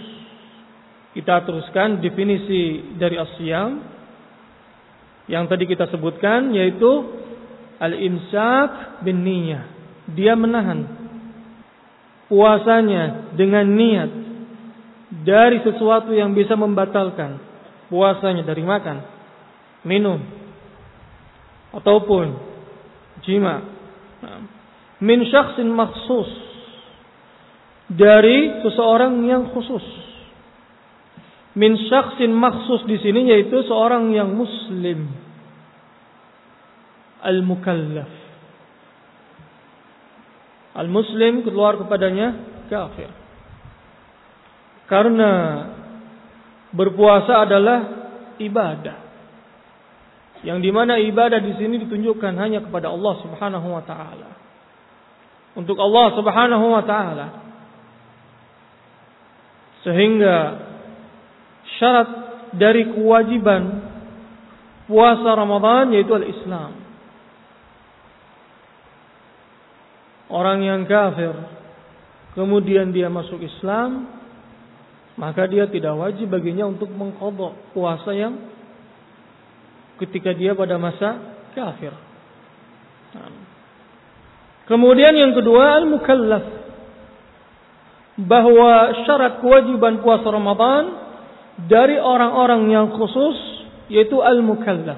Kita 1.12 1.44
teruskan 1.44 2.00
definisi 2.00 2.96
dari 2.96 3.20
asyam 3.20 3.84
yang 5.28 5.50
tadi 5.50 5.68
kita 5.68 5.90
sebutkan 5.92 6.56
yaitu 6.56 6.92
al-imsak 7.82 9.02
bin 9.04 9.26
niyah. 9.26 9.66
Dia 10.12 10.38
menahan 10.38 10.86
puasanya 12.32 13.34
dengan 13.36 13.66
niat 13.68 14.12
dari 15.28 15.60
sesuatu 15.68 16.16
yang 16.16 16.32
bisa 16.32 16.56
membatalkan 16.56 17.44
puasanya 17.92 18.48
dari 18.48 18.64
makan, 18.64 19.04
minum, 19.84 20.24
ataupun 21.76 22.51
jima. 23.26 23.66
Min 25.02 25.26
syaksin 25.26 25.70
maksus 25.74 26.30
dari 27.90 28.62
seseorang 28.62 29.26
yang 29.26 29.50
khusus. 29.50 29.84
Min 31.58 31.76
syaksin 31.90 32.32
maksus 32.32 32.86
di 32.88 33.02
sini 33.02 33.28
yaitu 33.34 33.66
seorang 33.68 34.14
yang 34.14 34.32
muslim. 34.32 35.10
Al-mukallaf. 37.22 38.22
Al-Muslim 40.72 41.44
keluar 41.44 41.76
kepadanya 41.76 42.32
kafir. 42.72 43.12
Karena 44.88 45.32
berpuasa 46.72 47.44
adalah 47.44 47.80
ibadah. 48.40 49.11
Yang 50.42 50.60
di 50.66 50.72
mana 50.74 50.98
ibadah 50.98 51.38
di 51.38 51.54
sini 51.58 51.78
ditunjukkan 51.86 52.34
hanya 52.38 52.66
kepada 52.66 52.90
Allah 52.90 53.14
Subhanahu 53.22 53.68
wa 53.70 53.84
taala. 53.86 54.30
Untuk 55.54 55.78
Allah 55.78 56.08
Subhanahu 56.18 56.66
wa 56.72 56.84
taala. 56.86 57.28
Sehingga 59.86 60.38
syarat 61.78 62.10
dari 62.58 62.90
kewajiban 62.90 63.86
puasa 64.90 65.30
Ramadan 65.34 65.94
yaitu 65.94 66.14
al-Islam. 66.14 66.82
orang 70.32 70.64
yang 70.64 70.82
kafir 70.88 71.36
kemudian 72.34 72.96
dia 72.96 73.12
masuk 73.12 73.44
Islam 73.44 74.08
maka 75.20 75.46
dia 75.46 75.68
tidak 75.68 75.92
wajib 76.00 76.32
baginya 76.32 76.72
untuk 76.72 76.88
mengkodok 76.96 77.76
puasa 77.76 78.16
yang 78.16 78.40
ketika 80.02 80.34
dia 80.34 80.58
pada 80.58 80.82
masa 80.82 81.38
kafir. 81.54 81.94
Kemudian 84.66 85.14
yang 85.14 85.38
kedua 85.38 85.84
al-mukallaf 85.84 86.46
bahwa 88.18 89.04
syarat 89.06 89.44
kewajiban 89.44 90.00
puasa 90.02 90.28
Ramadan 90.32 90.84
dari 91.70 92.00
orang-orang 92.00 92.72
yang 92.72 92.88
khusus 92.96 93.38
yaitu 93.92 94.24
al-mukallaf. 94.24 94.98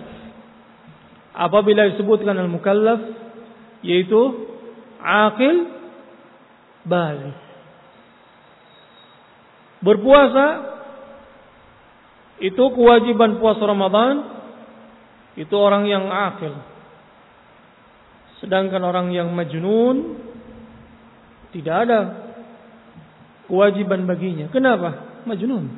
Apabila 1.33 1.89
disebutkan 1.89 2.37
al-mukallaf 2.37 3.01
yaitu 3.81 4.21
akil, 5.01 5.55
balik. 6.85 7.35
Berpuasa 9.83 10.47
itu 12.39 12.63
kewajiban 12.71 13.41
puasa 13.41 13.63
Ramadan 13.67 14.42
itu 15.33 15.55
orang 15.57 15.89
yang 15.89 16.09
akil. 16.09 16.53
Sedangkan 18.43 18.83
orang 18.83 19.09
yang 19.15 19.31
majnun 19.31 20.19
tidak 21.55 21.75
ada 21.87 21.99
kewajiban 23.47 24.05
baginya. 24.09 24.49
Kenapa? 24.49 25.23
Majnun. 25.23 25.69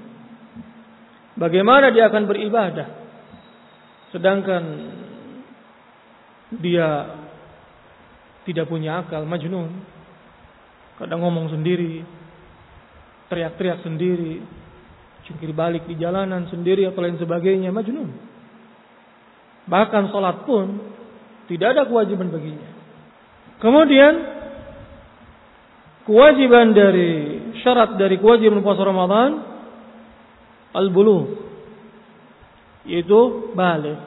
Bagaimana 1.36 1.92
dia 1.92 2.08
akan 2.08 2.24
beribadah? 2.26 2.88
Sedangkan 4.16 4.64
dia 6.56 6.88
tidak 8.48 8.72
punya 8.72 9.04
akal, 9.04 9.28
majnun. 9.28 9.84
Kadang 10.96 11.20
ngomong 11.20 11.52
sendiri, 11.52 12.08
teriak-teriak 13.28 13.84
sendiri, 13.84 14.40
cungkir 15.28 15.52
balik 15.52 15.84
di 15.90 16.00
jalanan 16.00 16.48
sendiri 16.48 16.88
atau 16.88 17.04
lain 17.04 17.20
sebagainya, 17.20 17.76
majnun. 17.76 18.35
Bahkan 19.66 20.14
sholat 20.14 20.46
pun 20.46 20.94
Tidak 21.46 21.78
ada 21.78 21.86
kewajiban 21.86 22.34
baginya. 22.34 22.70
Kemudian 23.62 24.14
kewajiban 26.10 26.74
dari 26.74 27.38
syarat 27.62 28.02
dari 28.02 28.18
kewajiban 28.18 28.66
puasa 28.66 28.82
Ramadan 28.82 29.46
al-bulugh 30.74 31.46
yaitu 32.90 33.54
balik. 33.54 33.98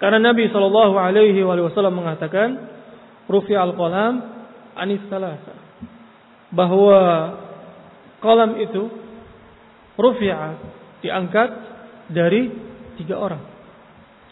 Karena 0.00 0.32
Nabi 0.32 0.52
Shallallahu 0.52 1.00
Alaihi 1.00 1.40
Wasallam 1.40 1.96
mengatakan, 1.96 2.60
rufi 3.24 3.56
al 3.56 3.72
qalam 3.72 4.20
anis 4.76 5.00
salasa 5.08 5.54
bahwa 6.52 7.00
kolam 8.20 8.60
itu 8.60 8.90
rufi'a 9.96 10.60
diangkat 11.00 11.50
dari 12.12 12.52
tiga 13.00 13.16
orang. 13.16 13.53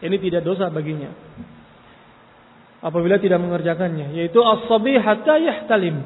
Ini 0.02 0.16
tidak 0.18 0.42
dosa 0.42 0.66
baginya. 0.68 1.14
Apabila 2.82 3.22
tidak 3.22 3.38
mengerjakannya, 3.38 4.18
yaitu 4.18 4.42
as-sabi 4.42 4.98
hatta 4.98 5.38
yahtalim. 5.38 6.02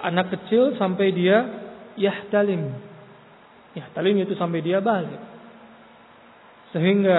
Anak 0.00 0.32
kecil 0.32 0.72
sampai 0.80 1.12
dia 1.12 1.44
yahtalim. 2.00 2.72
Yahtalim 3.76 4.24
itu 4.24 4.32
sampai 4.40 4.64
dia 4.64 4.80
balik. 4.80 5.20
Sehingga 6.72 7.18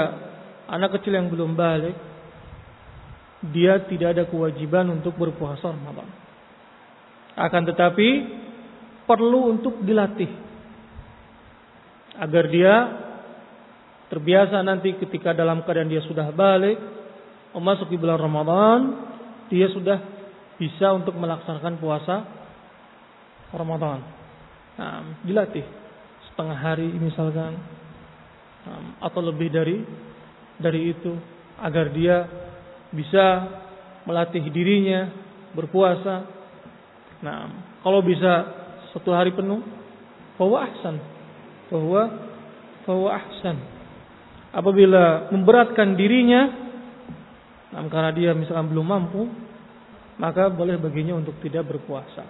anak 0.65 0.97
kecil 0.97 1.13
yang 1.13 1.29
belum 1.29 1.53
balik 1.53 1.93
dia 3.53 3.79
tidak 3.87 4.17
ada 4.17 4.23
kewajiban 4.27 4.89
untuk 4.91 5.15
berpuasa 5.15 5.71
Ramadan. 5.71 6.09
Akan 7.39 7.63
tetapi 7.63 8.09
perlu 9.07 9.55
untuk 9.55 9.79
dilatih 9.85 10.27
agar 12.19 12.45
dia 12.51 12.73
terbiasa 14.09 14.65
nanti 14.65 14.97
ketika 14.97 15.31
dalam 15.37 15.61
keadaan 15.63 15.89
dia 15.89 16.01
sudah 16.03 16.33
balik 16.33 16.77
memasuki 17.53 17.95
bulan 17.95 18.17
Ramadan 18.17 18.79
dia 19.49 19.69
sudah 19.69 19.97
bisa 20.59 20.91
untuk 20.91 21.15
melaksanakan 21.15 21.79
puasa 21.79 22.15
Ramadan. 23.55 23.99
Nah, 24.77 25.23
dilatih 25.25 25.65
setengah 26.29 26.57
hari 26.59 26.87
misalkan 26.93 27.57
atau 29.01 29.21
lebih 29.23 29.49
dari 29.49 29.81
dari 30.59 30.91
itu 30.93 31.15
agar 31.63 31.89
dia 31.95 32.27
bisa 32.91 33.25
melatih 34.03 34.43
dirinya 34.51 35.09
berpuasa. 35.55 36.27
Nah, 37.23 37.39
kalau 37.81 38.03
bisa 38.03 38.47
satu 38.91 39.11
hari 39.13 39.31
penuh, 39.35 39.61
bahwa 40.39 40.57
ahsan, 40.65 40.95
bahwa 41.71 42.01
bahwa 42.87 43.09
ahsan. 43.15 43.57
Apabila 44.49 45.29
memberatkan 45.29 45.93
dirinya, 45.93 46.49
karena 47.69 48.11
dia 48.13 48.31
misalkan 48.33 48.73
belum 48.73 48.85
mampu, 48.85 49.29
maka 50.17 50.49
boleh 50.49 50.81
baginya 50.81 51.15
untuk 51.15 51.37
tidak 51.39 51.69
berpuasa. 51.69 52.25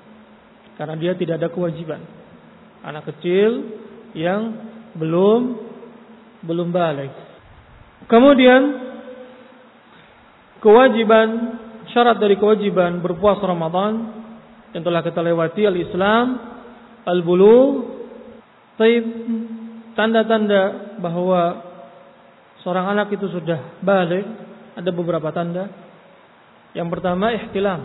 Karena 0.76 0.96
dia 1.00 1.16
tidak 1.16 1.40
ada 1.40 1.50
kewajiban. 1.52 2.00
Anak 2.84 3.12
kecil 3.12 3.68
yang 4.16 4.56
belum 4.96 5.68
belum 6.44 6.72
balik. 6.72 7.12
Kemudian 8.08 8.62
kewajiban 10.64 11.28
syarat 11.92 12.20
dari 12.20 12.40
kewajiban 12.40 13.04
berpuasa 13.04 13.44
Ramadan 13.44 14.24
yang 14.72 14.84
telah 14.86 15.02
kita 15.04 15.20
lewati 15.20 15.68
al-Islam, 15.68 16.26
al-bulu, 17.04 17.90
tanda-tanda 19.98 20.96
bahwa 21.04 21.69
seorang 22.64 22.96
anak 22.96 23.14
itu 23.16 23.28
sudah 23.32 23.80
balik 23.84 24.26
ada 24.76 24.90
beberapa 24.96 25.30
tanda. 25.36 25.68
Yang 26.76 26.88
pertama 26.94 27.34
ihtilam. 27.36 27.82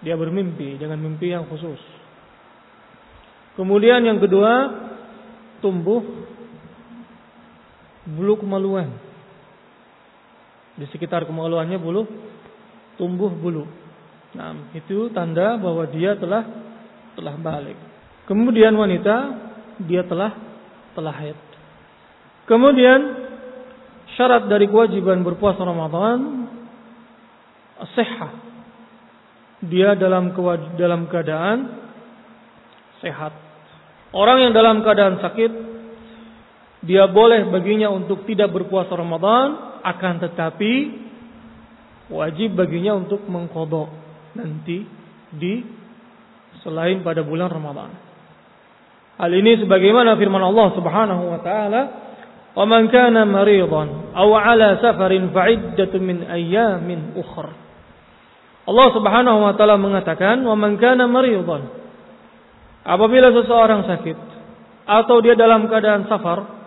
Dia 0.00 0.16
bermimpi 0.16 0.80
dengan 0.80 0.96
mimpi 0.96 1.28
yang 1.28 1.44
khusus. 1.44 1.78
Kemudian 3.60 4.00
yang 4.00 4.16
kedua 4.16 4.72
tumbuh 5.60 6.00
bulu 8.08 8.40
kemaluan. 8.40 8.88
Di 10.80 10.88
sekitar 10.88 11.28
kemaluannya 11.28 11.76
bulu 11.76 12.08
tumbuh 12.96 13.28
bulu. 13.28 13.68
Nah, 14.32 14.72
itu 14.72 15.12
tanda 15.12 15.60
bahwa 15.60 15.84
dia 15.92 16.16
telah 16.16 16.48
telah 17.18 17.36
balik. 17.36 17.76
Kemudian 18.24 18.72
wanita 18.72 19.16
dia 19.84 20.00
telah 20.08 20.32
telah 20.96 21.12
haid. 21.12 21.38
Kemudian 22.48 23.19
syarat 24.14 24.46
dari 24.50 24.66
kewajiban 24.66 25.22
berpuasa 25.22 25.62
Ramadan 25.62 26.48
sehat. 27.94 28.34
Dia 29.60 29.92
dalam 29.98 30.32
dalam 30.80 31.04
keadaan 31.12 31.58
sehat. 33.04 33.32
Orang 34.10 34.42
yang 34.42 34.52
dalam 34.56 34.80
keadaan 34.80 35.20
sakit 35.20 35.52
dia 36.80 37.04
boleh 37.12 37.44
baginya 37.52 37.92
untuk 37.92 38.24
tidak 38.24 38.56
berpuasa 38.56 38.96
Ramadan, 38.96 39.76
akan 39.84 40.14
tetapi 40.24 40.72
wajib 42.08 42.56
baginya 42.56 42.96
untuk 42.96 43.20
mengkodok 43.28 43.92
nanti 44.32 44.88
di 45.28 45.60
selain 46.64 47.04
pada 47.04 47.20
bulan 47.20 47.52
Ramadan. 47.52 47.92
Hal 49.20 49.32
ini 49.36 49.60
sebagaimana 49.60 50.16
firman 50.16 50.40
Allah 50.40 50.68
Subhanahu 50.72 51.22
wa 51.36 51.40
taala, 51.44 51.82
"Wa 52.54 52.64
man 52.66 52.90
kana 52.90 53.26
maridan 53.28 54.14
aw 54.14 54.28
'ala 54.34 54.82
safarin 54.82 55.30
fa'iddatun 55.30 56.02
min 56.02 56.18
ayyamin 56.26 57.14
ukhra." 57.18 57.52
Allah 58.66 58.88
Subhanahu 58.94 59.38
wa 59.44 59.52
taala 59.58 59.80
mengatakan, 59.80 60.42
"Wa 60.42 60.54
man 60.54 60.78
kana 60.78 61.10
maridan" 61.10 61.80
Apabila 62.80 63.28
seseorang 63.30 63.84
sakit 63.84 64.18
atau 64.88 65.16
dia 65.20 65.36
dalam 65.36 65.68
keadaan 65.68 66.08
safar, 66.08 66.60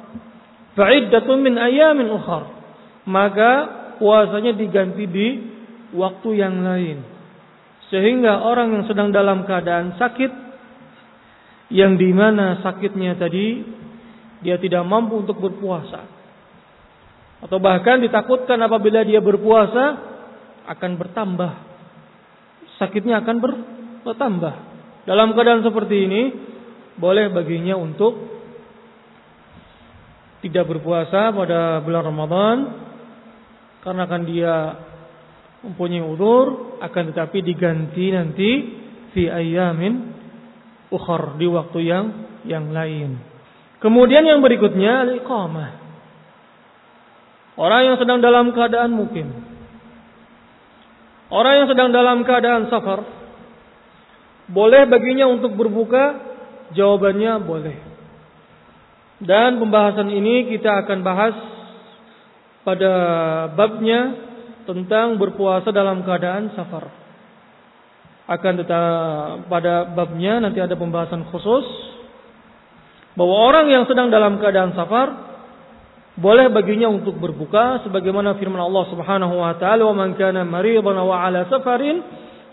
Fa'iddatun 0.73 1.37
min 1.41 1.55
ayamin 1.57 2.09
ukhar. 2.09 2.49
Maka 3.05 3.51
puasanya 4.01 4.57
diganti 4.57 5.05
di 5.05 5.27
waktu 5.93 6.29
yang 6.33 6.65
lain. 6.65 6.97
Sehingga 7.93 8.41
orang 8.41 8.73
yang 8.73 8.83
sedang 8.89 9.13
dalam 9.13 9.45
keadaan 9.45 9.93
sakit 10.01 10.31
yang 11.69 11.97
di 11.97 12.09
mana 12.09 12.61
sakitnya 12.65 13.17
tadi 13.17 13.61
dia 14.43 14.59
tidak 14.59 14.83
mampu 14.83 15.23
untuk 15.23 15.39
berpuasa. 15.39 16.03
Atau 17.43 17.59
bahkan 17.59 17.99
ditakutkan 18.03 18.59
apabila 18.59 19.03
dia 19.03 19.19
berpuasa 19.19 19.99
akan 20.67 20.91
bertambah. 20.95 21.51
Sakitnya 22.79 23.23
akan 23.23 23.35
bertambah. 24.03 24.53
Dalam 25.03 25.35
keadaan 25.35 25.63
seperti 25.63 25.95
ini 26.07 26.21
boleh 26.95 27.31
baginya 27.31 27.75
untuk 27.75 28.15
tidak 30.43 30.67
berpuasa 30.67 31.31
pada 31.31 31.79
bulan 31.79 32.03
Ramadan 32.03 32.57
karena 33.83 34.03
kan 34.07 34.21
dia 34.27 34.55
mempunyai 35.63 36.03
udur 36.03 36.75
akan 36.83 37.03
tetapi 37.15 37.39
diganti 37.39 38.05
nanti 38.11 38.51
fi 39.15 39.31
ayamin 39.31 40.11
ukhar 40.91 41.39
di 41.39 41.47
waktu 41.47 41.79
yang 41.87 42.05
yang 42.43 42.71
lain. 42.75 43.32
Kemudian 43.83 44.23
yang 44.23 44.39
berikutnya 44.39 45.03
al-iqamah. 45.03 45.69
Orang 47.59 47.81
yang 47.83 47.97
sedang 47.99 48.23
dalam 48.23 48.55
keadaan 48.55 48.95
mukim. 48.95 49.27
Orang 51.27 51.53
yang 51.59 51.67
sedang 51.67 51.91
dalam 51.91 52.23
keadaan 52.23 52.71
safar 52.71 53.03
boleh 54.47 54.87
baginya 54.87 55.27
untuk 55.27 55.55
berbuka? 55.59 56.31
Jawabannya 56.73 57.43
boleh. 57.43 57.77
Dan 59.23 59.61
pembahasan 59.61 60.09
ini 60.09 60.51
kita 60.51 60.83
akan 60.83 60.99
bahas 61.03 61.35
pada 62.63 62.93
babnya 63.51 64.15
tentang 64.63 65.19
berpuasa 65.19 65.69
dalam 65.75 66.07
keadaan 66.07 66.55
safar. 66.55 66.87
Akan 68.31 68.55
tetap 68.55 69.51
pada 69.51 69.91
babnya 69.91 70.39
nanti 70.39 70.63
ada 70.63 70.79
pembahasan 70.79 71.27
khusus 71.27 71.92
bahwa 73.13 73.35
orang 73.53 73.65
yang 73.69 73.83
sedang 73.85 74.09
dalam 74.09 74.41
keadaan 74.41 74.73
safar 74.73 75.33
boleh 76.13 76.49
baginya 76.53 76.89
untuk 76.89 77.17
berbuka 77.17 77.81
sebagaimana 77.85 78.37
firman 78.37 78.61
Allah 78.61 78.85
Subhanahu 78.93 79.33
wa 79.33 79.53
taala 79.57 79.89
wa 79.89 79.95
man 79.97 80.13
kana 80.13 80.45
maridan 80.45 80.97
wa 80.97 81.15
ala 81.25 81.49
safarin 81.49 82.01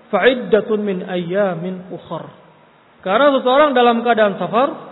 fa'iddatun 0.08 0.80
min 0.80 1.04
ayyamin 1.04 1.92
ukhra. 1.92 2.32
Karena 3.00 3.32
seseorang 3.40 3.72
dalam 3.72 4.04
keadaan 4.04 4.36
safar 4.36 4.90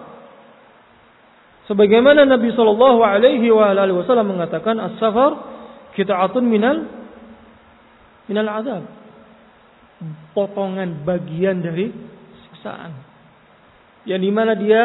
Sebagaimana 1.68 2.24
Nabi 2.24 2.48
Shallallahu 2.57 3.04
Alaihi 3.04 3.52
Wasallam 3.52 4.33
mengatakan 4.33 4.81
as-safar 4.81 5.61
atun 5.92 6.48
minal 6.48 6.88
minal 8.24 8.48
azab. 8.48 8.88
Potongan 10.33 11.04
bagian 11.04 11.61
dari 11.61 11.92
siksaan. 12.48 13.08
Yang 14.06 14.20
di 14.22 14.30
mana 14.30 14.52
dia 14.54 14.82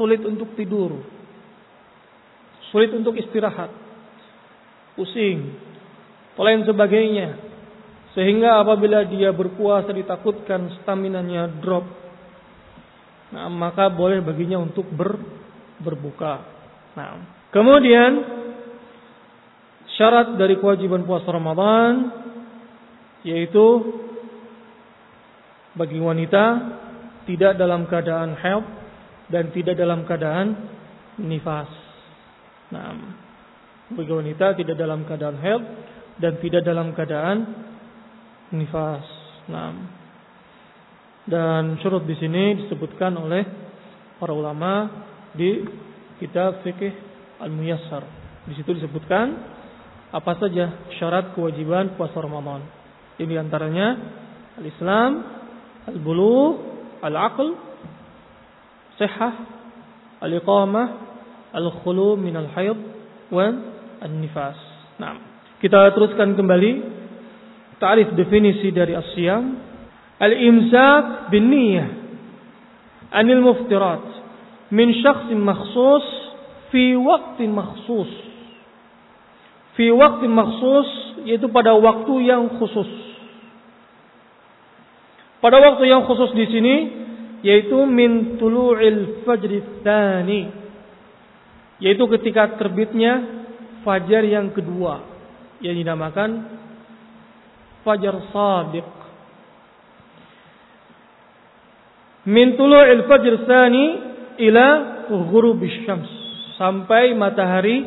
sulit 0.00 0.22
untuk 0.26 0.54
tidur. 0.58 0.98
Sulit 2.70 2.90
untuk 2.94 3.14
istirahat. 3.18 3.70
Pusing. 4.98 5.66
lain 6.38 6.62
sebagainya. 6.62 7.34
Sehingga 8.14 8.62
apabila 8.62 9.02
dia 9.06 9.34
berpuasa 9.34 9.90
ditakutkan 9.90 10.78
stamina-nya 10.80 11.50
drop, 11.58 11.82
nah, 13.34 13.50
maka 13.50 13.90
boleh 13.90 14.22
baginya 14.22 14.62
untuk 14.62 14.86
ber, 14.86 15.18
berbuka. 15.82 16.46
Nah, 16.94 17.22
kemudian 17.50 18.38
syarat 19.98 20.38
dari 20.38 20.54
kewajiban 20.62 21.02
puasa 21.02 21.26
Ramadan 21.34 22.10
yaitu 23.26 23.66
bagi 25.74 25.98
wanita 25.98 26.44
tidak 27.28 27.60
dalam 27.60 27.84
keadaan 27.84 28.32
haid 28.40 28.64
dan 29.28 29.52
tidak 29.52 29.76
dalam 29.76 30.08
keadaan 30.08 30.56
nifas. 31.20 31.68
Nah, 32.72 32.96
bagi 33.92 34.12
wanita 34.12 34.56
tidak 34.56 34.76
dalam 34.80 35.04
keadaan 35.04 35.36
haid 35.36 35.62
dan 36.16 36.32
tidak 36.40 36.64
dalam 36.64 36.96
keadaan 36.96 37.36
nifas. 38.56 39.04
Nah, 39.52 39.72
dan 41.28 41.76
syurut 41.84 42.08
di 42.08 42.16
sini 42.16 42.64
disebutkan 42.64 43.12
oleh 43.20 43.44
para 44.16 44.32
ulama 44.32 44.88
di 45.36 45.60
kitab 46.16 46.64
fikih 46.64 46.92
Al-Muyassar. 47.44 48.02
Di 48.48 48.56
situ 48.56 48.72
disebutkan 48.72 49.36
apa 50.08 50.32
saja 50.40 50.88
syarat 50.96 51.36
kewajiban 51.36 51.92
puasa 52.00 52.16
Ramadan. 52.24 52.64
Ini 53.20 53.36
antaranya 53.36 53.86
al-Islam, 54.56 55.10
al-bulugh, 55.84 56.67
al-aql, 57.02 57.54
sihah, 58.98 59.34
al-iqamah, 60.22 60.86
al-khulu 61.54 62.18
min 62.18 62.34
al-haid 62.36 62.78
wa 63.30 63.46
an-nifas. 64.02 64.58
Nah, 64.98 65.18
kita 65.58 65.94
teruskan 65.94 66.34
kembali 66.38 66.72
tarif 67.78 68.14
definisi 68.14 68.74
dari 68.74 68.94
asyam. 68.94 69.66
Al-imsak 70.18 71.30
bin 71.30 71.46
niyah 71.46 71.88
anil 73.14 73.40
muftirat 73.40 74.04
min 74.74 74.92
syakhsin 74.98 75.38
makhsus 75.40 76.06
fi 76.74 76.98
waktin 76.98 77.54
makhsus. 77.54 78.10
Fi 79.78 79.94
waktin 79.94 80.34
makhsus 80.34 80.88
yaitu 81.24 81.48
pada 81.48 81.72
waktu 81.78 82.28
yang 82.28 82.50
khusus. 82.58 83.07
Pada 85.38 85.62
waktu 85.62 85.86
yang 85.86 86.02
khusus 86.02 86.34
di 86.34 86.46
sini 86.50 86.74
yaitu 87.46 87.78
min 87.86 88.38
tulu'il 88.38 89.22
fajr 89.22 89.82
tsani. 89.82 90.50
Yaitu 91.78 92.04
ketika 92.18 92.58
terbitnya 92.58 93.22
fajar 93.86 94.26
yang 94.26 94.50
kedua. 94.50 95.06
Yang 95.62 95.86
dinamakan 95.86 96.30
fajar 97.86 98.18
sadiq. 98.34 98.88
Min 102.26 102.58
tulu'il 102.58 103.06
fajr 103.06 103.34
tsani 103.46 103.84
ila 104.42 104.66
ghurubisy 105.06 105.86
syams. 105.86 106.10
Sampai 106.58 107.14
matahari 107.14 107.86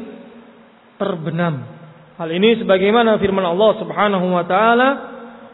terbenam. 0.95 1.67
Hal 2.15 2.31
ini 2.31 2.63
sebagaimana 2.63 3.19
firman 3.19 3.43
Allah 3.43 3.71
Subhanahu 3.83 4.31
wa 4.31 4.45
taala 4.47 5.10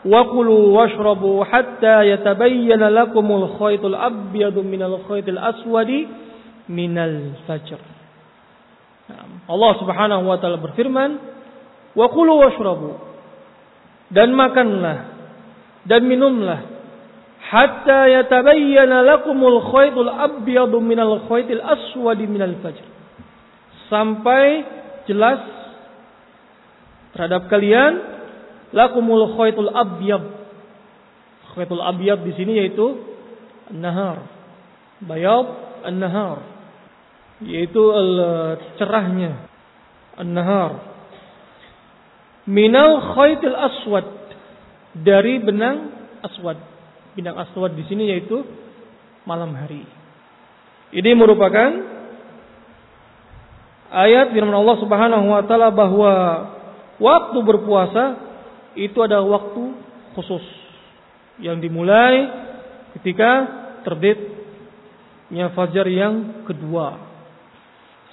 وكلوا 0.06 0.62
واشربوا 0.78 1.44
حتى 1.44 1.96
يتبين 2.10 2.82
لكم 2.82 3.26
الخيط 3.32 3.84
الأبيض 3.84 4.56
من 4.58 4.82
الخيط 4.82 5.26
الأسود 5.28 5.90
من 6.68 6.94
الفجر 6.98 7.80
Allah 9.50 9.72
subhanahu 9.76 10.24
wa 10.24 10.38
ta'ala 10.40 10.56
berfirman 10.56 11.20
wa 11.92 12.06
kulu 12.08 12.32
washrabu 12.40 12.96
dan 14.08 14.32
makanlah 14.32 15.12
dan 15.84 16.06
minumlah 16.08 16.64
hatta 17.44 18.08
yatabayyana 18.08 19.04
lakumul 19.04 19.60
khaytul 19.68 20.08
abyadu 20.08 20.80
minal 20.80 21.20
khaytil 21.28 21.60
aswadi 21.60 22.24
minal 22.24 22.56
fajr 22.64 22.86
sampai 23.92 24.64
jelas 25.04 25.42
terhadap 27.12 27.50
kalian 27.52 27.92
lakumul 28.71 29.35
khaytul 29.37 29.71
abyad. 29.71 30.23
Khaytul 31.55 31.83
abyad 31.83 32.23
di 32.23 32.31
sini 32.35 32.59
yaitu 32.63 32.99
nahar. 33.71 34.27
Bayad 35.03 35.47
an-nahar. 35.85 36.41
Yaitu 37.43 37.81
cerahnya 38.81 39.47
an-nahar. 40.17 40.81
Minal 42.47 43.13
khaytil 43.13 43.55
aswad 43.55 44.07
dari 44.95 45.37
benang 45.43 45.93
aswad. 46.23 46.57
Benang 47.13 47.37
aswad 47.37 47.75
di 47.75 47.83
sini 47.85 48.09
yaitu 48.09 48.41
malam 49.27 49.51
hari. 49.53 49.83
Ini 50.95 51.11
merupakan 51.19 51.69
ayat 53.91 54.31
firman 54.31 54.55
Allah 54.55 54.77
Subhanahu 54.79 55.25
wa 55.27 55.43
taala 55.43 55.67
bahwa 55.71 56.13
waktu 56.95 57.37
berpuasa 57.43 58.03
itu 58.77 59.01
ada 59.01 59.19
waktu 59.25 59.73
khusus 60.13 60.45
yang 61.41 61.57
dimulai 61.57 62.29
ketika 62.97 63.31
terbitnya 63.85 65.53
fajar 65.53 65.85
yang 65.89 66.45
kedua. 66.45 66.97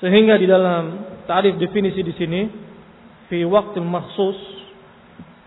Sehingga 0.01 0.37
di 0.37 0.45
dalam 0.45 0.83
tarif 1.25 1.57
definisi 1.57 2.05
di 2.05 2.13
sini 2.17 2.41
fi 3.29 3.41
waktu 3.45 3.81
maksus 3.81 4.37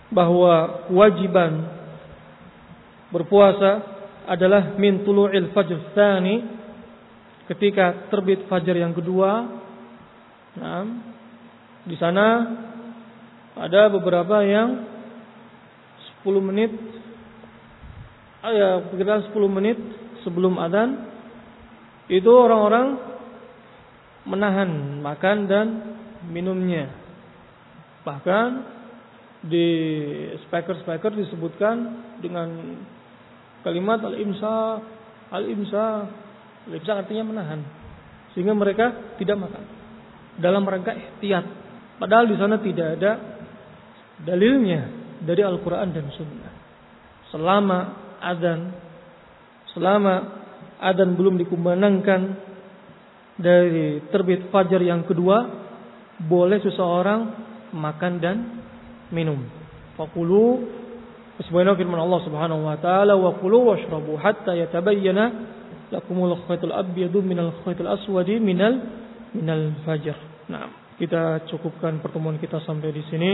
bahwa 0.10 0.88
kewajiban 0.90 1.68
berpuasa 3.14 3.84
adalah 4.28 4.76
min 4.76 5.06
tulu'il 5.06 5.52
fajr 5.54 5.94
tsani 5.94 6.36
ketika 7.48 8.10
terbit 8.12 8.44
fajar 8.52 8.76
yang 8.76 8.92
kedua. 8.92 9.32
Nah, 10.58 10.84
di 11.88 11.96
sana 11.96 12.26
ada 13.56 13.88
beberapa 13.94 14.44
yang 14.44 14.97
10 16.28 16.44
menit 16.44 16.76
ah, 18.44 18.52
ya 18.52 18.70
kira 18.92 19.24
10 19.32 19.32
menit 19.48 19.80
sebelum 20.28 20.60
adzan 20.60 21.08
itu 22.12 22.28
orang-orang 22.28 23.00
menahan 24.28 25.00
makan 25.04 25.38
dan 25.48 25.68
minumnya. 26.28 26.92
Bahkan 28.04 28.48
di 29.48 29.68
speaker-speaker 30.48 31.12
disebutkan 31.16 31.76
dengan 32.20 32.48
kalimat 33.64 34.04
al-imsa 34.04 34.84
al-imsa. 35.32 35.86
Al-imsa 36.68 36.92
artinya 37.00 37.24
menahan 37.24 37.60
sehingga 38.36 38.56
mereka 38.56 39.16
tidak 39.20 39.40
makan. 39.40 39.64
Dalam 40.40 40.64
rangka 40.68 40.96
ihtiyat. 40.96 41.46
Padahal 41.98 42.30
di 42.30 42.36
sana 42.38 42.62
tidak 42.62 42.88
ada 43.00 43.12
dalilnya 44.22 44.97
dari 45.24 45.42
Al-Quran 45.42 45.90
dan 45.94 46.06
Sunnah. 46.14 46.54
Selama 47.34 47.80
adzan, 48.22 48.62
selama 49.74 50.14
adzan 50.82 51.14
belum 51.18 51.38
dikumandangkan 51.42 52.22
dari 53.38 54.02
terbit 54.10 54.50
fajar 54.50 54.82
yang 54.82 55.06
kedua, 55.06 55.46
boleh 56.26 56.58
seseorang 56.62 57.22
makan 57.78 58.14
dan 58.18 58.38
minum. 59.14 59.38
Fakulu 59.94 60.66
sebagaimana 61.46 61.78
firman 61.78 62.02
Allah 62.02 62.22
Subhanahu 62.26 62.62
wa 62.66 62.78
taala 62.82 63.14
wa 63.14 63.38
kulu 63.38 63.70
washrabu 63.70 64.18
hatta 64.18 64.58
yatabayyana 64.58 65.54
lakumul 65.94 66.34
khaytul 66.50 66.74
abyadu 66.74 67.22
minal 67.22 67.54
khaytul 67.62 67.88
aswadi 67.88 68.42
minal 68.42 68.74
minal 69.38 69.78
fajr. 69.86 70.18
Nah, 70.50 70.96
kita 70.98 71.46
cukupkan 71.52 72.02
pertemuan 72.02 72.42
kita 72.42 72.58
sampai 72.66 72.90
di 72.90 73.04
sini. 73.08 73.32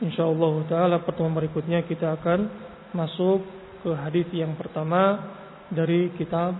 Insyaallah 0.00 0.54
taala 0.64 0.96
pertemuan 1.04 1.36
berikutnya 1.36 1.84
kita 1.84 2.16
akan 2.16 2.48
masuk 2.96 3.44
ke 3.84 3.90
hadis 3.92 4.28
yang 4.32 4.56
pertama 4.56 5.20
dari 5.68 6.08
kitab 6.16 6.56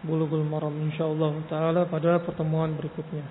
Bulughul 0.00 0.44
Maram 0.44 0.72
insyaallah 0.88 1.44
taala 1.48 1.84
pada 1.88 2.20
pertemuan 2.24 2.72
berikutnya. 2.72 3.24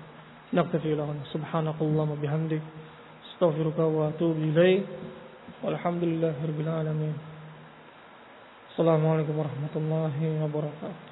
Naktafi 0.54 0.94
lahun 0.94 1.22
subhanakallahumma 1.30 2.18
bihamdik 2.18 2.62
astaghfiruka 3.34 3.86
wa 3.86 4.10
atubu 4.10 4.38
ilaik. 4.38 4.86
Walhamdulillahirabbil 5.66 6.70
alamin. 6.70 7.14
Assalamualaikum 8.70 9.34
warahmatullahi 9.34 10.42
wabarakatuh. 10.46 11.09